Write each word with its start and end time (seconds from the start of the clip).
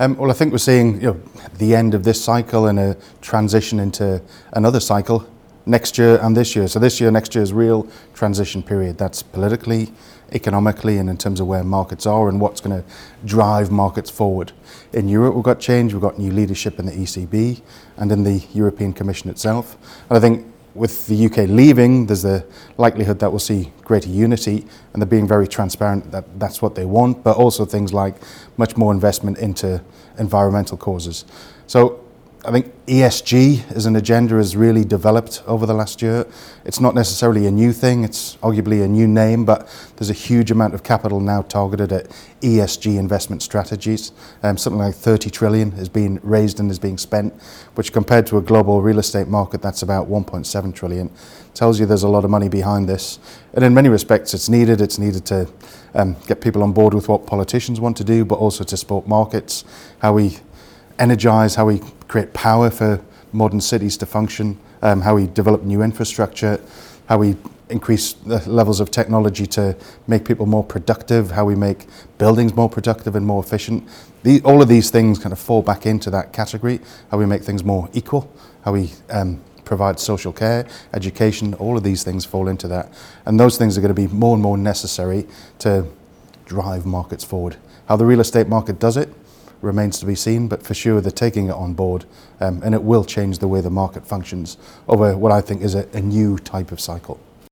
Um, 0.00 0.16
well, 0.16 0.30
I 0.30 0.32
think 0.32 0.50
we're 0.50 0.56
seeing 0.56 0.94
you 0.94 1.08
know, 1.08 1.20
the 1.58 1.74
end 1.74 1.92
of 1.92 2.04
this 2.04 2.24
cycle 2.24 2.68
and 2.68 2.78
a 2.78 2.96
transition 3.20 3.78
into 3.78 4.22
another 4.54 4.80
cycle 4.80 5.28
next 5.66 5.98
year 5.98 6.18
and 6.22 6.34
this 6.34 6.56
year. 6.56 6.68
So 6.68 6.78
this 6.78 7.02
year, 7.02 7.10
next 7.10 7.34
year 7.34 7.44
is 7.44 7.52
real 7.52 7.86
transition 8.14 8.62
period. 8.62 8.96
That's 8.96 9.22
politically, 9.22 9.92
economically, 10.32 10.96
and 10.96 11.10
in 11.10 11.18
terms 11.18 11.38
of 11.38 11.48
where 11.48 11.62
markets 11.62 12.06
are 12.06 12.30
and 12.30 12.40
what's 12.40 12.62
going 12.62 12.82
to 12.82 12.88
drive 13.26 13.70
markets 13.70 14.08
forward. 14.08 14.52
In 14.94 15.06
Europe, 15.06 15.34
we've 15.34 15.44
got 15.44 15.60
change. 15.60 15.92
We've 15.92 16.00
got 16.00 16.18
new 16.18 16.32
leadership 16.32 16.78
in 16.78 16.86
the 16.86 16.92
ECB 16.92 17.60
and 17.98 18.10
in 18.10 18.24
the 18.24 18.42
European 18.54 18.94
Commission 18.94 19.28
itself. 19.28 19.76
And 20.08 20.16
I 20.16 20.20
think 20.20 20.50
with 20.74 21.06
the 21.06 21.26
UK 21.26 21.48
leaving, 21.48 22.06
there's 22.06 22.22
the 22.22 22.44
likelihood 22.76 23.18
that 23.20 23.30
we'll 23.30 23.38
see 23.38 23.72
greater 23.82 24.08
unity 24.08 24.66
and 24.92 25.02
they're 25.02 25.08
being 25.08 25.26
very 25.26 25.48
transparent 25.48 26.10
that 26.12 26.38
that's 26.38 26.62
what 26.62 26.74
they 26.74 26.84
want, 26.84 27.24
but 27.24 27.36
also 27.36 27.64
things 27.64 27.92
like 27.92 28.14
much 28.56 28.76
more 28.76 28.92
investment 28.92 29.38
into 29.38 29.82
environmental 30.18 30.76
causes. 30.76 31.24
So 31.66 32.04
I 32.42 32.52
think 32.52 32.72
ESG 32.86 33.70
as 33.72 33.84
an 33.84 33.96
agenda 33.96 34.36
has 34.36 34.56
really 34.56 34.82
developed 34.82 35.42
over 35.46 35.66
the 35.66 35.74
last 35.74 36.00
year. 36.00 36.26
It's 36.64 36.80
not 36.80 36.94
necessarily 36.94 37.46
a 37.46 37.50
new 37.50 37.70
thing, 37.70 38.02
it's 38.02 38.36
arguably 38.36 38.82
a 38.82 38.88
new 38.88 39.06
name, 39.06 39.44
but 39.44 39.68
there's 39.96 40.08
a 40.08 40.14
huge 40.14 40.50
amount 40.50 40.72
of 40.72 40.82
capital 40.82 41.20
now 41.20 41.42
targeted 41.42 41.92
at 41.92 42.08
ESG 42.40 42.98
investment 42.98 43.42
strategies. 43.42 44.12
Um, 44.42 44.56
something 44.56 44.78
like 44.78 44.94
30 44.94 45.28
trillion 45.28 45.72
is 45.74 45.90
being 45.90 46.18
raised 46.22 46.60
and 46.60 46.70
is 46.70 46.78
being 46.78 46.96
spent, 46.96 47.34
which 47.74 47.92
compared 47.92 48.26
to 48.28 48.38
a 48.38 48.42
global 48.42 48.80
real 48.80 48.98
estate 48.98 49.28
market 49.28 49.60
that's 49.60 49.82
about 49.82 50.08
1.7 50.08 50.74
trillion, 50.74 51.10
tells 51.52 51.78
you 51.78 51.84
there's 51.84 52.04
a 52.04 52.08
lot 52.08 52.24
of 52.24 52.30
money 52.30 52.48
behind 52.48 52.88
this. 52.88 53.18
And 53.52 53.62
in 53.62 53.74
many 53.74 53.90
respects, 53.90 54.32
it's 54.32 54.48
needed. 54.48 54.80
It's 54.80 54.98
needed 54.98 55.26
to 55.26 55.46
um, 55.94 56.16
get 56.26 56.40
people 56.40 56.62
on 56.62 56.72
board 56.72 56.94
with 56.94 57.06
what 57.06 57.26
politicians 57.26 57.80
want 57.80 57.98
to 57.98 58.04
do, 58.04 58.24
but 58.24 58.36
also 58.36 58.64
to 58.64 58.76
support 58.78 59.06
markets, 59.06 59.64
how 59.98 60.14
we 60.14 60.38
energize, 61.00 61.56
how 61.56 61.66
we 61.66 61.80
create 62.06 62.32
power 62.32 62.70
for 62.70 63.00
modern 63.32 63.60
cities 63.60 63.96
to 63.96 64.06
function, 64.06 64.58
um, 64.82 65.00
how 65.00 65.16
we 65.16 65.26
develop 65.26 65.62
new 65.62 65.82
infrastructure, 65.82 66.60
how 67.08 67.18
we 67.18 67.36
increase 67.68 68.12
the 68.12 68.48
levels 68.50 68.80
of 68.80 68.90
technology 68.90 69.46
to 69.46 69.76
make 70.06 70.24
people 70.24 70.44
more 70.44 70.64
productive, 70.64 71.30
how 71.30 71.44
we 71.44 71.54
make 71.54 71.86
buildings 72.18 72.54
more 72.54 72.68
productive 72.68 73.14
and 73.16 73.26
more 73.26 73.42
efficient. 73.42 73.88
All 74.44 74.60
of 74.60 74.68
these 74.68 74.90
things 74.90 75.18
kind 75.18 75.32
of 75.32 75.38
fall 75.38 75.62
back 75.62 75.86
into 75.86 76.10
that 76.10 76.32
category, 76.32 76.80
how 77.10 77.18
we 77.18 77.26
make 77.26 77.42
things 77.42 77.64
more 77.64 77.88
equal, 77.92 78.30
how 78.64 78.72
we 78.72 78.90
um, 79.08 79.40
provide 79.64 80.00
social 80.00 80.32
care, 80.32 80.66
education, 80.92 81.54
all 81.54 81.76
of 81.76 81.84
these 81.84 82.02
things 82.02 82.24
fall 82.24 82.48
into 82.48 82.66
that. 82.68 82.92
And 83.24 83.38
those 83.38 83.56
things 83.56 83.78
are 83.78 83.80
going 83.80 83.94
to 83.94 84.08
be 84.08 84.08
more 84.08 84.34
and 84.34 84.42
more 84.42 84.58
necessary 84.58 85.26
to 85.60 85.86
drive 86.44 86.84
markets 86.84 87.22
forward. 87.22 87.56
How 87.86 87.96
the 87.96 88.04
real 88.04 88.20
estate 88.20 88.48
market 88.48 88.80
does 88.80 88.96
it 88.96 89.08
remains 89.62 89.98
to 90.00 90.06
be 90.06 90.14
seen, 90.14 90.48
but 90.48 90.62
for 90.62 90.74
sure 90.74 91.00
they're 91.00 91.10
taking 91.10 91.48
it 91.48 91.54
on 91.54 91.74
board 91.74 92.04
um, 92.40 92.60
and 92.64 92.74
it 92.74 92.82
will 92.82 93.04
change 93.04 93.38
the 93.38 93.48
way 93.48 93.60
the 93.60 93.70
market 93.70 94.06
functions 94.06 94.56
over 94.88 95.16
what 95.16 95.32
I 95.32 95.40
think 95.40 95.62
is 95.62 95.74
a, 95.74 95.86
a 95.92 96.00
new 96.00 96.38
type 96.38 96.72
of 96.72 96.80
cycle. 96.80 97.20